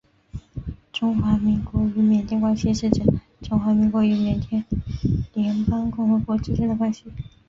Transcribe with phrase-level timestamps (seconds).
[0.91, 3.03] 中华民国与缅甸关系是指
[3.43, 4.65] 中华民国与缅甸
[5.35, 7.05] 联邦共和国之间的关系。